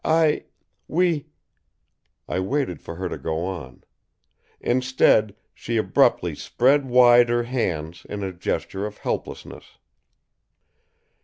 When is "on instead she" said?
3.45-5.77